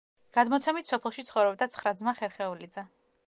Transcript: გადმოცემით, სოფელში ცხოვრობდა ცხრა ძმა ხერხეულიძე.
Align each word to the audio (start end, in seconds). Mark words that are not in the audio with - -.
გადმოცემით, 0.37 0.89
სოფელში 0.93 1.25
ცხოვრობდა 1.27 1.69
ცხრა 1.75 1.95
ძმა 2.01 2.17
ხერხეულიძე. 2.21 2.89